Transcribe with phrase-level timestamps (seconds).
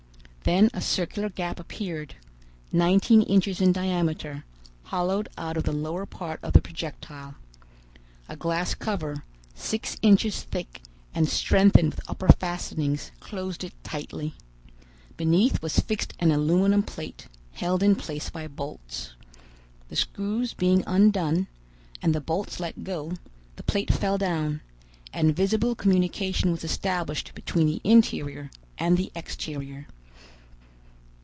[0.43, 2.15] Then a circular gap appeared,
[2.73, 4.43] nineteen inches in diameter,
[4.85, 7.35] hollowed out of the lower part of the projectile.
[8.27, 10.81] A glass cover, six inches thick
[11.15, 14.33] and strengthened with upper fastenings, closed it tightly.
[15.15, 19.11] Beneath was fixed an aluminum plate, held in place by bolts.
[19.89, 21.47] The screws being undone,
[22.01, 23.13] and the bolts let go,
[23.57, 24.59] the plate fell down,
[25.13, 28.49] and visible communication was established between the interior
[28.79, 29.87] and the exterior.